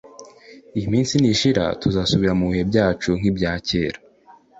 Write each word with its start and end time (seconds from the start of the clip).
Iyi 0.77 0.87
minsi 0.93 1.13
nishira 1.17 1.63
tuzasubira 1.81 2.33
mu 2.39 2.45
bihe 2.51 2.63
byacu 2.71 3.09
nk’ibyakera 3.19 3.97